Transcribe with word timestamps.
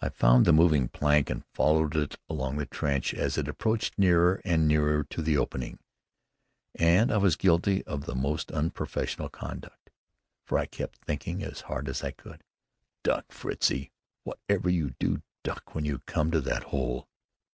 I 0.00 0.08
found 0.08 0.44
the 0.44 0.52
moving 0.52 0.86
plank 0.88 1.28
and 1.28 1.44
followed 1.52 1.96
it 1.96 2.14
along 2.28 2.58
the 2.58 2.64
trench 2.66 3.12
as 3.12 3.36
it 3.36 3.48
approached 3.48 3.98
nearer 3.98 4.40
and 4.44 4.68
nearer 4.68 5.02
to 5.10 5.20
the 5.20 5.36
opening; 5.36 5.80
and 6.76 7.10
I 7.10 7.16
was 7.16 7.34
guilty 7.34 7.82
of 7.84 8.04
the 8.06 8.14
most 8.14 8.52
unprofessional 8.52 9.28
conduct, 9.30 9.90
for 10.44 10.60
I 10.60 10.66
kept 10.66 11.04
thinking, 11.06 11.42
as 11.42 11.62
hard 11.62 11.88
as 11.88 12.04
I 12.04 12.12
could, 12.12 12.44
"Duck, 13.02 13.32
Fritzie! 13.32 13.90
Whatever 14.22 14.70
you 14.70 14.90
do, 15.00 15.22
duck 15.42 15.74
when 15.74 15.84
you 15.84 15.98
come 16.06 16.30
to 16.30 16.40
that 16.42 16.62
hole!" 16.62 17.08